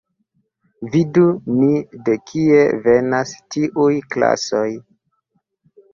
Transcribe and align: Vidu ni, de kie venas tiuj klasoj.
Vidu 0.93 1.25
ni, 1.57 1.83
de 2.07 2.17
kie 2.31 2.63
venas 2.89 3.37
tiuj 3.57 3.91
klasoj. 4.17 4.67